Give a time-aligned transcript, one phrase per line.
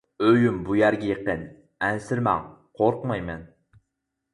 [0.19, 1.45] -ئۆيۈم بۇ يەرگە يېقىن،
[1.89, 2.51] ئەنسىرىمەڭ،
[2.83, 3.51] قورقمايمەن.